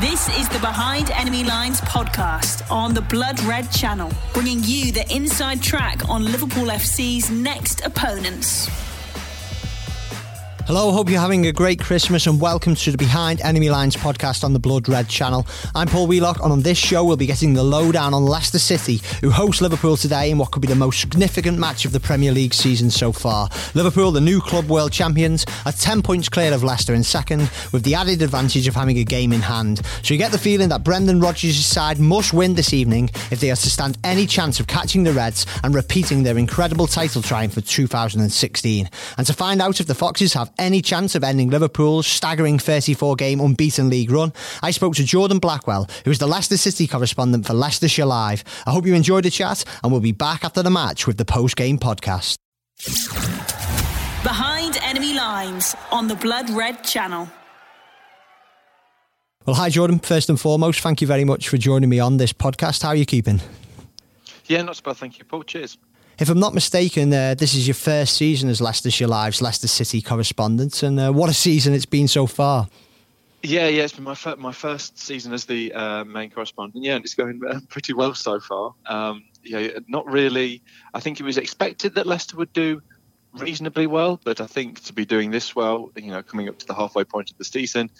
[0.00, 5.04] This is the Behind Enemy Lines podcast on the Blood Red channel, bringing you the
[5.12, 8.87] inside track on Liverpool FC's next opponents.
[10.68, 14.44] Hello, hope you're having a great Christmas and welcome to the Behind Enemy Lines podcast
[14.44, 15.46] on the Blood Red channel.
[15.74, 19.00] I'm Paul Wheelock and on this show we'll be getting the lowdown on Leicester City,
[19.22, 22.32] who host Liverpool today in what could be the most significant match of the Premier
[22.32, 23.48] League season so far.
[23.72, 27.82] Liverpool, the new club world champions, are 10 points clear of Leicester in second, with
[27.82, 29.80] the added advantage of having a game in hand.
[30.02, 33.50] So you get the feeling that Brendan Rodgers' side must win this evening if they
[33.50, 37.56] are to stand any chance of catching the Reds and repeating their incredible title triumph
[37.56, 38.90] of 2016.
[39.16, 43.16] And to find out if the Foxes have any chance of ending Liverpool's staggering 34
[43.16, 47.46] game unbeaten league run, I spoke to Jordan Blackwell, who is the Leicester City correspondent
[47.46, 48.44] for Leicestershire Live.
[48.66, 51.24] I hope you enjoyed the chat, and we'll be back after the match with the
[51.24, 52.36] post game podcast.
[54.22, 57.28] Behind Enemy Lines on the Blood Red channel.
[59.46, 59.98] Well, hi, Jordan.
[60.00, 62.82] First and foremost, thank you very much for joining me on this podcast.
[62.82, 63.40] How are you keeping?
[64.46, 64.96] Yeah, not so bad.
[64.96, 65.42] Thank you, Paul.
[65.44, 65.78] Cheers.
[66.18, 70.02] If I'm not mistaken, uh, this is your first season as Leicestershire Live's Leicester City
[70.02, 72.68] correspondent, and uh, what a season it's been so far.
[73.44, 76.84] Yeah, yeah, it's been my fir- my first season as the uh, main correspondent.
[76.84, 78.74] Yeah, and it's going uh, pretty well so far.
[78.86, 80.60] Um, yeah, not really.
[80.92, 82.82] I think it was expected that Leicester would do
[83.34, 86.66] reasonably well, but I think to be doing this well, you know, coming up to
[86.66, 87.90] the halfway point of the season,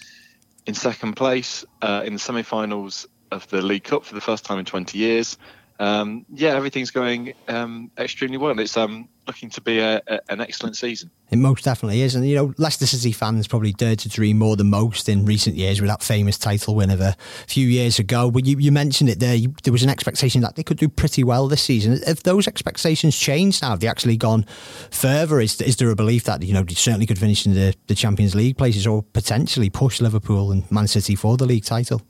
[0.66, 4.58] in second place uh, in the semi-finals of the League Cup for the first time
[4.58, 5.38] in 20 years,
[5.78, 8.58] um, yeah, everything's going um, extremely well.
[8.58, 11.10] It's um, looking to be a, a, an excellent season.
[11.30, 12.14] It most definitely is.
[12.14, 15.54] And, you know, Leicester City fans probably dared to dream more than most in recent
[15.54, 18.30] years with that famous title win of a few years ago.
[18.30, 19.36] But you, you mentioned it there.
[19.36, 22.00] You, there was an expectation that they could do pretty well this season.
[22.06, 23.70] Have those expectations changed now?
[23.70, 24.46] Have they actually gone
[24.90, 25.40] further?
[25.40, 27.94] Is, is there a belief that, you know, they certainly could finish in the, the
[27.94, 32.02] Champions League places or potentially push Liverpool and Man City for the league title?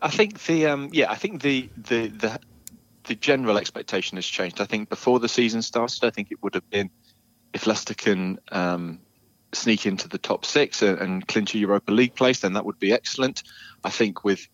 [0.00, 2.40] I think the um, yeah, I think the the the
[3.04, 4.60] the general expectation has changed.
[4.60, 6.90] I think before the season started, I think it would have been
[7.52, 9.00] if Leicester can um,
[9.52, 12.78] sneak into the top six and, and, clinch a Europa League place, then that would
[12.78, 13.42] be excellent.
[13.84, 14.48] I think with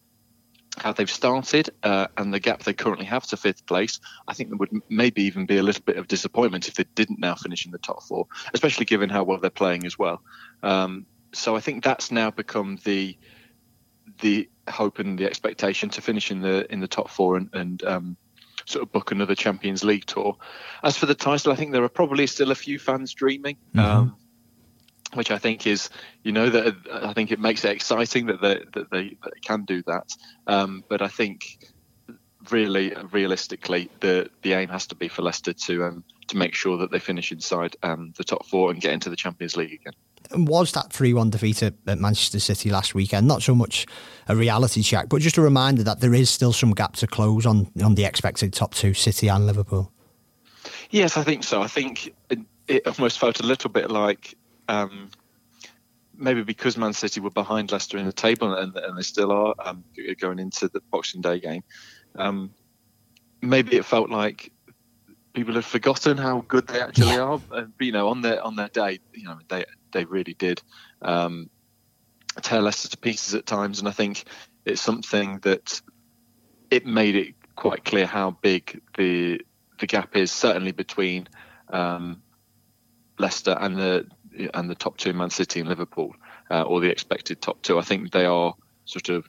[0.76, 4.50] how they've started uh, and the gap they currently have to fifth place, I think
[4.50, 7.66] there would maybe even be a little bit of disappointment if they didn't now finish
[7.66, 10.22] in the top four, especially given how well they're playing as well.
[10.62, 13.16] Um, so I think that's now become the
[14.20, 17.84] the hope and the expectation to finish in the in the top four and, and
[17.84, 18.16] um,
[18.68, 20.36] sort of book another Champions League tour.
[20.82, 23.56] As for the title, I think there are probably still a few fans dreaming.
[23.74, 23.80] Mm-hmm.
[23.80, 24.16] Um,
[25.14, 25.88] which I think is,
[26.22, 29.40] you know, that I think it makes it exciting that they, that they, that they
[29.40, 30.14] can do that.
[30.46, 31.58] Um, but I think
[32.50, 36.76] really, realistically, the the aim has to be for Leicester to um, to make sure
[36.78, 39.94] that they finish inside um, the top four and get into the Champions League again
[40.32, 43.26] was that 3 1 defeat at, Manchester City last weekend.
[43.26, 43.86] Not so much
[44.28, 47.46] a reality check, but just a reminder that there is still some gap to close
[47.46, 49.92] on, on the expected top two, City and Liverpool.
[50.90, 51.62] Yes, I think so.
[51.62, 54.34] I think it, it almost felt a little bit like
[54.68, 55.10] um,
[56.18, 59.54] maybe because Man City were behind Leicester in the table and, and they still are
[59.60, 59.84] um,
[60.20, 61.62] going into the Boxing Day game.
[62.16, 62.52] Um,
[63.40, 64.52] maybe it felt like
[65.38, 67.21] people have forgotten how good they actually yeah.
[67.21, 67.41] are.
[67.50, 70.60] Uh, you know, on their on their day, you know, they they really did
[71.00, 71.49] um,
[72.43, 74.25] tear Leicester to pieces at times, and I think
[74.65, 75.81] it's something that
[76.71, 79.41] it made it quite clear how big the
[79.78, 81.28] the gap is, certainly between
[81.69, 82.22] um,
[83.19, 84.06] Leicester and the
[84.55, 86.15] and the top two, Man City and Liverpool,
[86.50, 87.78] uh, or the expected top two.
[87.78, 89.28] I think they are sort of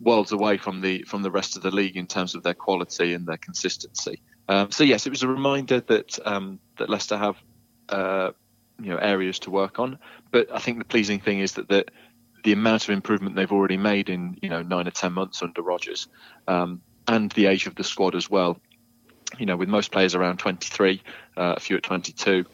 [0.00, 3.12] worlds away from the from the rest of the league in terms of their quality
[3.12, 4.22] and their consistency.
[4.48, 7.36] Um, so yes, it was a reminder that um, that Leicester have
[7.88, 8.30] uh,
[8.80, 9.98] you know areas to work on.
[10.30, 11.84] But I think the pleasing thing is that the
[12.44, 15.62] the amount of improvement they've already made in you know nine or ten months under
[15.62, 16.08] Rodgers,
[16.46, 18.60] um, and the age of the squad as well.
[19.38, 21.02] You know, with most players around 23,
[21.36, 22.44] uh, a few at 22,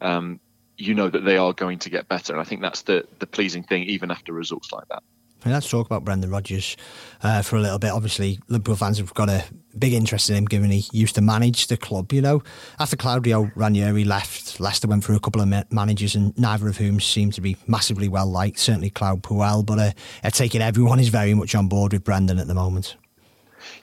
[0.00, 0.38] um,
[0.78, 2.32] you know that they are going to get better.
[2.32, 5.02] And I think that's the the pleasing thing, even after results like that.
[5.44, 6.76] Let's talk about Brendan Rodgers
[7.22, 7.90] uh, for a little bit.
[7.90, 9.44] Obviously, Liverpool fans have got a
[9.78, 12.12] big interest in him, given he used to manage the club.
[12.12, 12.42] You know,
[12.78, 17.00] after Claudio Ranieri left, Leicester went through a couple of managers, and neither of whom
[17.00, 18.58] seemed to be massively well liked.
[18.58, 19.92] Certainly, Claude Puel, but uh,
[20.22, 22.96] I take it everyone is very much on board with Brendan at the moment.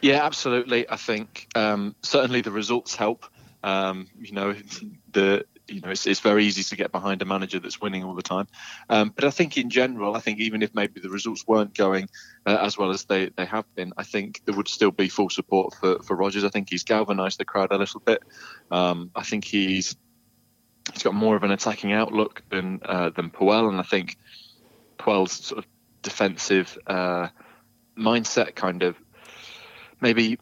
[0.01, 0.89] Yeah, absolutely.
[0.89, 3.25] I think um, certainly the results help.
[3.63, 4.55] Um, you know,
[5.11, 8.15] the you know, it's, it's very easy to get behind a manager that's winning all
[8.15, 8.47] the time.
[8.89, 12.09] Um, but I think in general, I think even if maybe the results weren't going
[12.45, 15.29] uh, as well as they, they have been, I think there would still be full
[15.29, 16.43] support for, for Rodgers.
[16.43, 18.23] I think he's galvanised the crowd a little bit.
[18.71, 19.95] Um, I think he's
[20.93, 24.17] he's got more of an attacking outlook than uh, than Puel, and I think
[24.97, 25.67] Puel's sort of
[26.01, 27.27] defensive uh,
[27.97, 28.95] mindset kind of
[30.01, 30.37] maybe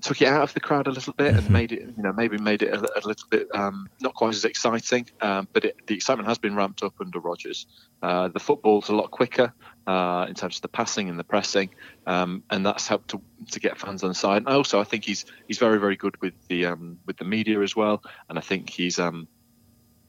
[0.00, 2.38] took it out of the crowd a little bit and made it, you know, maybe
[2.38, 5.06] made it a, a little bit um, not quite as exciting.
[5.20, 7.66] Um, but it, the excitement has been ramped up under Rodgers.
[8.02, 9.52] Uh, the football's a lot quicker
[9.86, 11.70] uh, in terms of the passing and the pressing,
[12.06, 13.20] um, and that's helped to,
[13.50, 14.38] to get fans on the side.
[14.38, 17.60] And also, I think he's he's very very good with the um, with the media
[17.60, 19.28] as well, and I think he's um,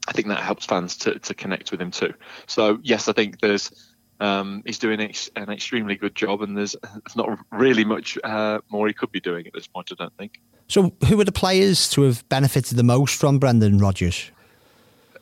[0.08, 2.14] I think that helps fans to, to connect with him too.
[2.46, 3.85] So yes, I think there's
[4.20, 8.86] um, he's doing an extremely good job, and there's, there's not really much uh, more
[8.86, 9.88] he could be doing at this point.
[9.92, 10.40] I don't think.
[10.68, 14.30] So, who are the players to have benefited the most from Brendan Rodgers?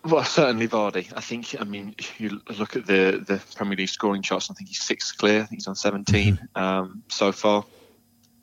[0.05, 1.13] Well, certainly Vardy.
[1.17, 1.57] I think.
[1.59, 4.51] I mean, you look at the the Premier League scoring charts.
[4.51, 5.43] I think he's sixth clear.
[5.43, 6.63] I think he's on 17 mm-hmm.
[6.63, 7.65] um, so far.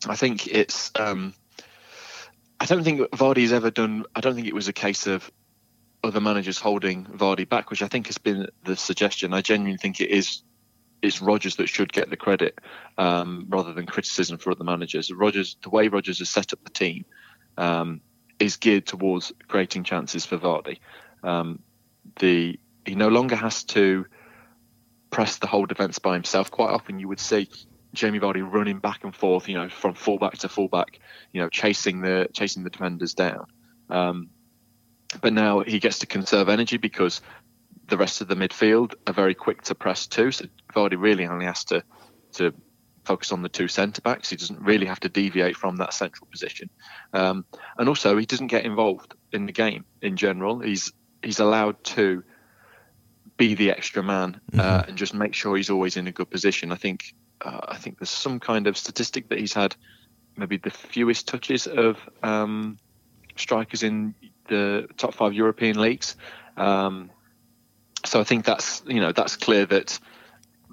[0.07, 0.92] I think it's.
[1.00, 1.33] Um,
[2.59, 4.06] I don't think Vardy's ever done.
[4.15, 5.31] I don't think it was a case of
[6.03, 9.33] other managers holding Vardy back, which I think has been the suggestion.
[9.33, 10.44] I genuinely think it is
[11.01, 12.59] it's Rodgers that should get the credit
[12.98, 15.12] um, rather than criticism for other managers.
[15.12, 17.06] Rodgers, the way Rodgers has set up the team,
[17.57, 18.01] um,
[18.39, 20.77] is geared towards creating chances for Vardy.
[21.24, 21.59] Um,
[22.19, 24.06] the he no longer has to
[25.12, 26.50] press the whole defence by himself.
[26.50, 27.50] Quite often, you would see
[27.94, 31.00] Jamie Vardy running back and forth, you know, from fullback to fullback,
[31.31, 33.45] you know, chasing the chasing the defenders down.
[33.89, 34.30] Um,
[35.19, 37.22] but now he gets to conserve energy because
[37.88, 40.31] the rest of the midfield are very quick to press too.
[40.31, 41.84] So Vardy really only has to
[42.34, 42.54] to
[43.04, 44.30] focus on the two centre backs.
[44.30, 46.69] He doesn't really have to deviate from that central position,
[47.13, 47.46] um,
[47.78, 50.60] and also he doesn't get involved in the game in general.
[50.60, 52.24] He's he's allowed to
[53.38, 54.90] be the extra man uh, mm-hmm.
[54.90, 56.72] and just make sure he's always in a good position.
[56.72, 57.13] I think
[57.44, 59.75] uh, I think there's some kind of statistic that he's had
[60.38, 62.78] maybe the fewest touches of um,
[63.36, 64.16] strikers in
[64.48, 66.16] the top five European leagues.
[66.58, 67.12] Um,
[68.06, 70.00] so I think that's you know that's clear that,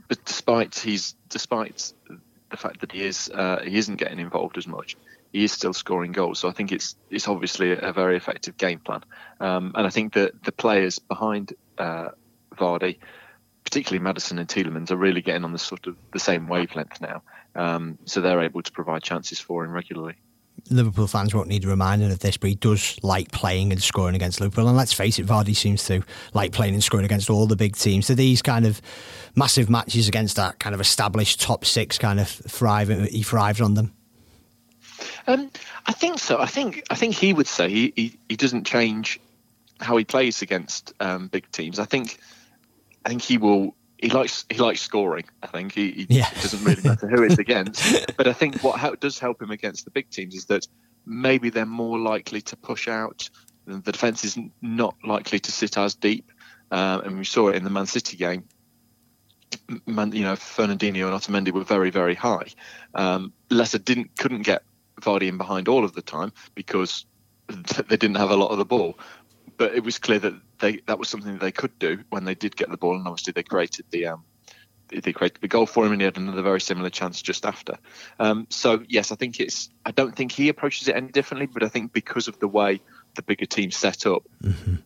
[0.09, 1.93] but despite he's despite
[2.51, 4.97] the fact that he is uh, he isn't getting involved as much,
[5.33, 6.39] he is still scoring goals.
[6.39, 9.05] So I think it's it's obviously a, very effective game plan,
[9.41, 12.11] um, and I think that the players behind uh,
[12.57, 12.99] Vardy,
[13.65, 17.23] particularly Maddison and Tielemans, are really getting on the sort of the same wavelength now.
[17.55, 20.17] Um, so they're able to provide chances for him regularly.
[20.71, 24.15] Liverpool fans won't need a reminder of this, but he does like playing and scoring
[24.15, 24.69] against Liverpool.
[24.69, 26.03] And let's face it, Vardy seems to
[26.35, 28.07] like playing and scoring against all the big teams.
[28.07, 28.81] So these kind of
[29.35, 33.75] massive matches against that kind of established top six kind of thrive, he thrives on
[33.75, 33.93] them.
[35.27, 35.51] Um,
[35.87, 36.39] I think so.
[36.39, 39.21] I think I think he would say he, he, he doesn't change
[39.81, 41.79] how he plays against um, big teams.
[41.79, 42.19] I think
[43.05, 45.25] I think he will he likes he likes scoring.
[45.43, 46.31] I think he, he yeah.
[46.35, 48.13] doesn't really matter who it's against.
[48.17, 50.67] but I think what does help him against the big teams is that
[51.05, 53.29] maybe they're more likely to push out.
[53.67, 56.31] The defence is not likely to sit as deep,
[56.71, 58.45] um, and we saw it in the Man City game.
[59.87, 62.47] Man, you know, Fernandinho and Otamendi were very very high.
[62.95, 64.63] Um, Leicester didn't couldn't get
[65.01, 67.05] Vardy in behind all of the time because
[67.89, 68.99] they didn't have a lot of the ball
[69.59, 72.35] but it was clear that they that was something that they could do when they
[72.35, 74.25] did get the ball, and obviously they created the um,
[74.89, 77.79] they created the goal for him, and he had another very similar chance just after.
[78.19, 79.69] Um, so yes, I think it's.
[79.85, 82.81] I don't think he approaches it any differently, but I think because of the way
[83.15, 84.77] the bigger team set up, mm-hmm.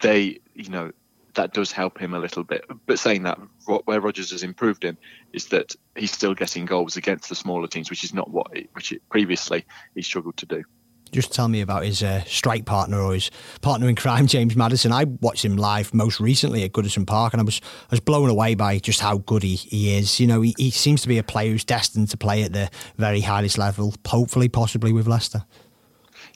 [0.00, 0.92] they you know
[1.34, 2.64] that does help him a little bit.
[2.86, 3.38] But saying that,
[3.84, 4.96] where Rodgers has improved him
[5.32, 8.94] is that he's still getting goals against the smaller teams, which is not what which
[9.10, 9.64] previously
[9.94, 10.64] he struggled to do
[11.12, 14.92] just tell me about his uh, strike partner or his partner in crime, James Maddison.
[14.92, 18.28] I watched him live most recently at Goodison Park, and I was I was blown
[18.28, 20.20] away by just how good he, he is.
[20.20, 22.70] You know, he, he seems to be a player who's destined to play at the
[22.96, 25.44] very highest level, hopefully, possibly with Leicester.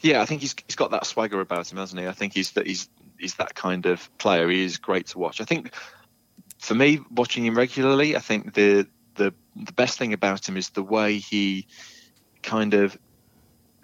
[0.02, 2.06] Yeah, I think he's he's got that swagger about him, hasn't he?
[2.06, 4.48] I think he's that he's he's that kind of player.
[4.48, 5.40] He is great to watch.
[5.40, 5.74] I think
[6.58, 8.86] for me, watching him regularly, I think the
[9.16, 11.66] the the best thing about him is the way he
[12.42, 12.98] kind of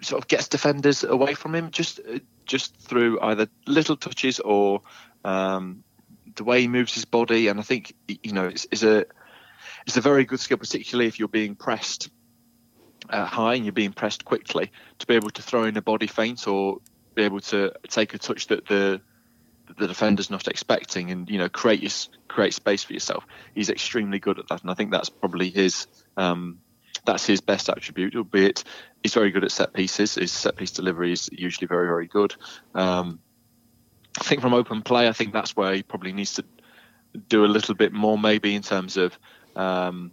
[0.01, 1.99] sort of gets defenders away from him just
[2.45, 4.81] just through either little touches or
[5.25, 5.83] um,
[6.35, 7.47] the way he moves his body.
[7.47, 9.05] And I think you know it's, it's a
[9.85, 12.09] it's a very good skill, particularly if you're being pressed
[13.09, 16.07] uh, high and you're being pressed quickly, to be able to throw in a body
[16.07, 16.79] feint or
[17.15, 19.01] be able to take a touch that the
[19.77, 21.91] the defender's not expecting and you know create your,
[22.27, 23.25] create space for yourself.
[23.53, 26.59] He's extremely good at that, and I think that's probably his um,
[27.07, 28.63] that's his best attribute, albeit
[29.01, 30.15] he's very good at set pieces.
[30.15, 32.35] His set piece delivery is usually very, very good.
[32.75, 33.19] Um,
[34.19, 36.45] I think from open play, I think that's where he probably needs to
[37.29, 39.17] do a little bit more, maybe in terms of,
[39.55, 40.11] um,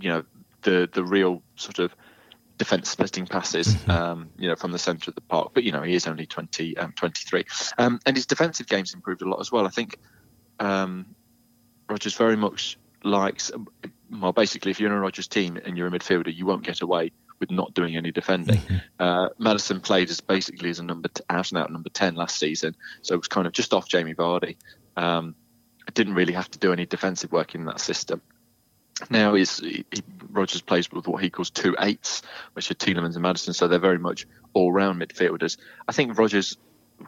[0.00, 0.24] you know,
[0.62, 1.94] the the real sort of
[2.58, 3.90] defense splitting passes, mm-hmm.
[3.90, 5.50] um, you know, from the centre of the park.
[5.52, 7.44] But you know, he is only 20, um, 23,
[7.78, 9.66] um, and his defensive game's improved a lot as well.
[9.66, 9.96] I think
[10.60, 11.06] um,
[11.88, 13.50] Rodgers very much likes
[14.10, 16.80] well, basically, if you're in a Rodgers team and you're a midfielder, you won't get
[16.80, 18.60] away with not doing any defending.
[19.00, 22.38] Uh, Maddison played as basically as a number t- out and out number ten last
[22.38, 24.56] season, so it was kind of just off Jamie Vardy.
[24.94, 25.34] Um,
[25.94, 28.20] didn't really have to do any defensive work in that system.
[29.08, 29.84] Now is he,
[30.30, 33.78] Rodgers plays with what he calls two eights, which are Tielemans and Maddison, so they're
[33.78, 35.56] very much all-round midfielders.
[35.88, 36.56] I think Rodgers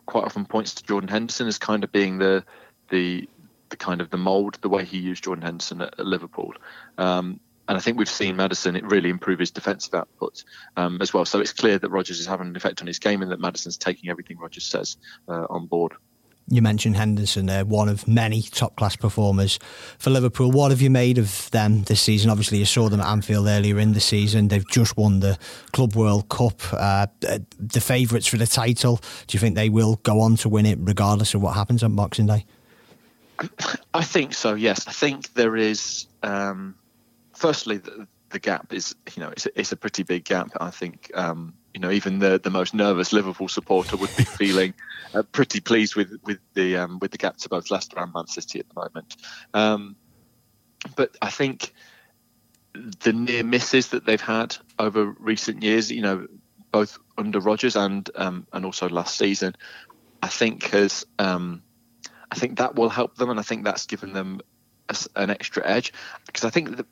[0.07, 2.45] quite often points to Jordan Henderson as kind of being the
[2.89, 3.29] the
[3.73, 6.55] the kind of the mould, the way he used Jordan Henderson at, at Liverpool.
[6.99, 10.45] Um, and I think we've seen Maddison really improve his defensive output
[10.77, 11.25] um, as well.
[11.25, 13.79] So it's clear that Rodgers is having an effect on his game and that Maddison's
[13.79, 14.97] taking everything Rodgers says
[15.29, 15.95] uh, on board.
[16.49, 19.59] You mentioned Henderson there, one of many top class performers
[19.99, 20.51] for Liverpool.
[20.51, 22.31] What have you made of them this season?
[22.31, 24.49] Obviously, you saw them at Anfield earlier in the season.
[24.49, 25.39] They've just won the
[25.73, 29.01] Club World Cup, uh, the favourites for the title.
[29.29, 31.95] Do you think they will go on to win it regardless of what happens on
[31.95, 32.45] Boxing Day?
[33.95, 34.55] I think so.
[34.55, 36.07] Yes, I think there is.
[36.23, 36.77] Um,
[37.33, 40.51] firstly, the, the, gap is you know it's a, it's a pretty big gap.
[40.61, 44.75] I think um, you know even the the most nervous Liverpool supporter would be feeling
[45.15, 48.27] uh, pretty pleased with with the um, with the gap to both Leicester and Man
[48.27, 49.17] City at the moment.
[49.55, 49.97] Um,
[50.97, 51.73] but I think
[52.75, 56.27] the near misses that they've had over recent years, you know,
[56.71, 59.55] both under Rodgers and um, and also last season,
[60.23, 61.63] I think has um,
[62.33, 64.41] I think that will help them, and I think that's given them
[64.89, 65.93] a, an extra edge.
[66.25, 66.87] Because I think that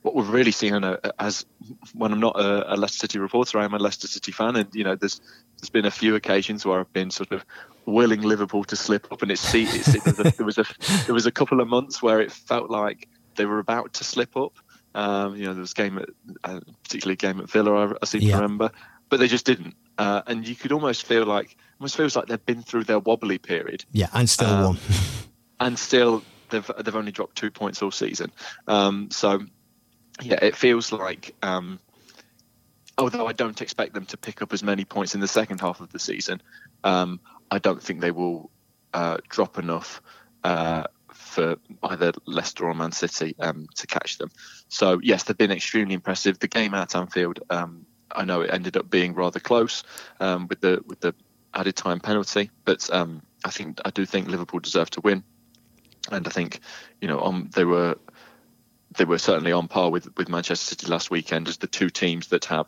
[0.00, 0.72] what we've really seen
[1.18, 1.44] as
[1.92, 4.84] when I'm not a, a, Leicester City reporter, I'm a Leicester City fan, and you
[4.84, 5.20] know, there's
[5.60, 7.44] there's been a few occasions where I've been sort of
[7.84, 10.64] willing Liverpool to slip up, and it's, it's it, there was a
[11.04, 14.38] there was a couple of months where it felt like they were about to slip
[14.38, 14.54] up.
[14.94, 16.08] Um, you know, there was a game at,
[16.44, 18.36] uh, particularly a game at Villa, I, I seem yeah.
[18.36, 18.70] to remember,
[19.08, 19.74] but they just didn't.
[19.96, 23.38] Uh, and you could almost feel like almost feels like they've been through their wobbly
[23.38, 23.84] period.
[23.92, 24.78] Yeah, and still um, won.
[25.60, 28.32] and still they've they've only dropped two points all season.
[28.66, 29.42] Um, so
[30.22, 31.34] yeah, it feels like.
[31.42, 31.78] Um,
[32.96, 35.80] although I don't expect them to pick up as many points in the second half
[35.80, 36.42] of the season,
[36.82, 38.50] um, I don't think they will
[38.92, 40.02] uh, drop enough
[40.44, 44.30] uh, for either Leicester or Man City um, to catch them.
[44.68, 46.38] So yes, they've been extremely impressive.
[46.38, 49.82] The game at Anfield, um, I know it ended up being rather close
[50.20, 51.14] um, with the with the
[51.54, 52.50] added time penalty.
[52.64, 55.24] But um, I think I do think Liverpool deserved to win,
[56.10, 56.60] and I think
[57.00, 57.96] you know they were
[58.96, 62.28] they were certainly on par with with Manchester City last weekend as the two teams
[62.28, 62.66] that have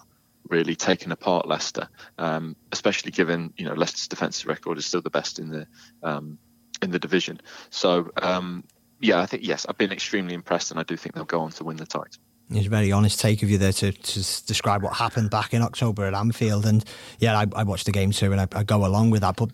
[0.48, 5.10] really taken apart Leicester, um, especially given you know Leicester's defensive record is still the
[5.10, 5.66] best in the
[6.02, 6.38] um,
[6.82, 7.40] in the division.
[7.70, 8.64] So um,
[9.00, 11.50] yeah, I think yes, I've been extremely impressed, and I do think they'll go on
[11.52, 12.22] to win the title.
[12.52, 16.04] A very honest take of you there to, to describe what happened back in October
[16.06, 16.66] at Anfield.
[16.66, 16.84] And
[17.20, 19.36] yeah, I, I watched the game too and I, I, go along with that.
[19.36, 19.50] But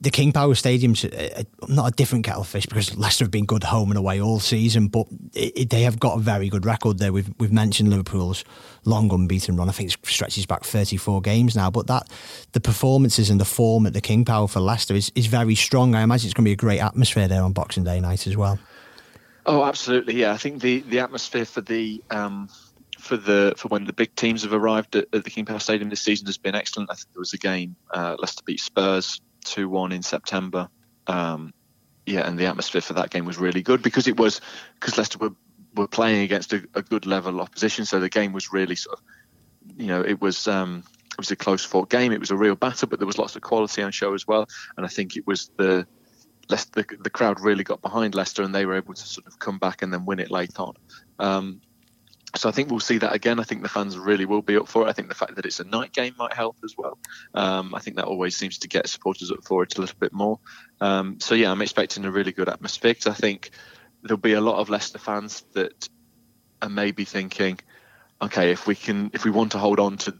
[0.00, 2.96] the King Power Stadium's a, eh, a, eh, not a different kettle of fish because
[2.96, 6.16] Leicester have been good home and away all season, but it, it, they have got
[6.16, 7.12] a very good record there.
[7.12, 8.44] We've, we've mentioned Liverpool's
[8.84, 9.68] long unbeaten run.
[9.68, 11.70] I think it stretches back 34 games now.
[11.72, 12.08] But that
[12.52, 15.96] the performances and the form at the King Power for Leicester is, is very strong.
[15.96, 18.36] I imagine it's going to be a great atmosphere there on Boxing Day night as
[18.36, 18.60] well.
[19.48, 20.20] Oh, absolutely.
[20.20, 22.50] Yeah, I think the, the atmosphere for the um,
[22.98, 25.88] for the for when the big teams have arrived at, at, the King Power Stadium
[25.88, 26.90] this season has been excellent.
[26.90, 30.68] I think there was a game uh, Leicester beat Spurs two one in September.
[31.06, 31.54] Um,
[32.04, 34.42] yeah, and the atmosphere for that game was really good because it was
[34.74, 35.32] because Leicester were
[35.74, 38.98] were playing against a, a, good level of opposition, so the game was really sort
[38.98, 39.04] of
[39.78, 40.46] you know it was.
[40.46, 42.12] Um, it was a close fought game.
[42.12, 44.46] It was a real battle, but there was lots of quality on show as well.
[44.76, 45.84] And I think it was the
[46.48, 49.38] Leicester, the, the crowd really got behind Leicester and they were able to sort of
[49.38, 50.74] come back and then win it late on.
[51.18, 51.60] Um,
[52.36, 53.40] so I think we'll see that again.
[53.40, 54.90] I think the fans really will be up for it.
[54.90, 56.98] I think the fact that it's a night game might help as well.
[57.34, 60.12] Um, I think that always seems to get supporters up for it a little bit
[60.12, 60.38] more.
[60.80, 63.50] Um, so yeah, I'm expecting a really good atmosphere because I think
[64.02, 65.88] there'll be a lot of Leicester fans that
[66.60, 67.58] are maybe thinking,
[68.20, 70.14] okay, if we can, if we want to hold on to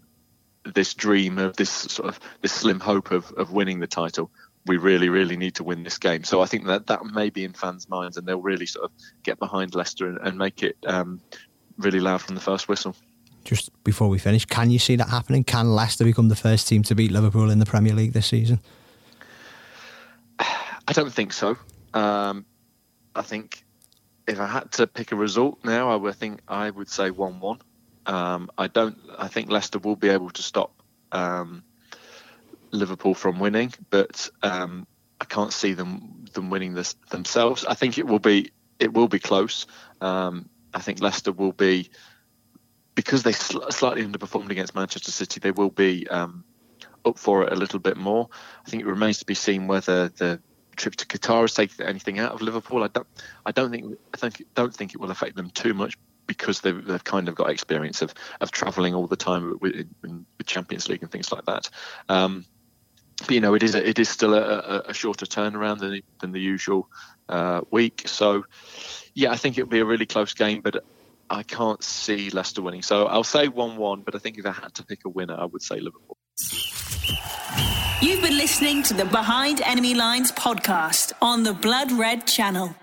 [0.65, 4.31] this dream of this sort of this slim hope of, of winning the title,
[4.69, 6.25] we really, really need to win this game.
[6.25, 8.91] So I think that that may be in fans' minds, and they'll really sort of
[9.23, 11.21] get behind Leicester and, and make it um,
[11.79, 12.95] really loud from the first whistle.
[13.45, 15.43] Just before we finish, can you see that happening?
[15.43, 18.61] Can Leicester become the first team to beat Liverpool in the Premier League this season?
[20.39, 21.57] I don't think so.
[21.95, 22.45] Um,
[23.15, 23.65] I think
[24.27, 27.61] if I had to pick a result now, I would think I would say one-one.
[28.07, 28.99] Um, I don't.
[29.19, 30.83] I think Leicester will be able to stop
[31.13, 31.63] um,
[32.71, 34.87] Liverpool from winning, but um,
[35.21, 37.65] I can't see them them winning this themselves.
[37.65, 39.67] I think it will be it will be close.
[40.01, 41.91] Um, I think Leicester will be
[42.95, 45.41] because they sl- slightly underperformed against Manchester City.
[45.41, 46.45] They will be um,
[47.05, 48.29] up for it a little bit more.
[48.67, 50.41] I think it remains to be seen whether the
[50.77, 52.83] trip to Qatar has taken anything out of Liverpool.
[52.85, 53.07] I don't
[53.45, 55.97] I don't think I think don't think it will affect them too much
[56.27, 60.47] because they've, they've kind of got experience of of travelling all the time with, with,
[60.47, 61.69] Champions League and things like that.
[62.09, 62.47] Um,
[63.21, 66.33] but, you know, it is a, it is still a, a shorter turnaround than than
[66.33, 66.89] the usual
[67.29, 68.03] uh, week.
[68.07, 68.45] So,
[69.15, 70.85] yeah, I think it'll be a really close game, but
[71.31, 72.83] I can't see Leicester winning.
[72.83, 74.03] So I'll say one-one.
[74.03, 76.17] But I think if I had to pick a winner, I would say Liverpool.
[78.01, 82.75] You've been listening to the Behind Enemy Lines podcast on the Blood Red Channel.